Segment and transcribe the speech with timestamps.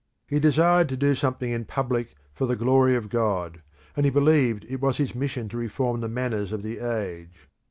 [0.25, 3.61] He desired to do something in public for the glory of God,
[3.95, 7.47] and he believed it was his mission to reform the manners of the age.